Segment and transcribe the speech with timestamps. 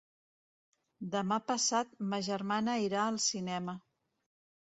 [1.15, 3.79] Demà passat ma germana irà al cinema.